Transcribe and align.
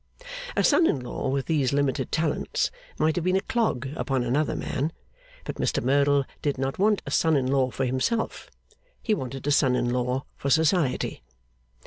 A 0.57 0.63
son 0.63 0.87
in 0.87 0.99
law 0.99 1.27
with 1.27 1.45
these 1.45 1.73
limited 1.73 2.11
talents, 2.11 2.71
might 2.97 3.15
have 3.17 3.23
been 3.23 3.35
a 3.35 3.39
clog 3.41 3.87
upon 3.95 4.23
another 4.23 4.55
man; 4.55 4.91
but 5.43 5.57
Mr 5.57 5.83
Merdle 5.83 6.25
did 6.41 6.57
not 6.57 6.79
want 6.79 7.03
a 7.05 7.11
son 7.11 7.37
in 7.37 7.45
law 7.45 7.69
for 7.69 7.85
himself; 7.85 8.49
he 8.99 9.13
wanted 9.13 9.45
a 9.45 9.51
son 9.51 9.75
in 9.75 9.91
law 9.91 10.25
for 10.35 10.49
Society. 10.49 11.21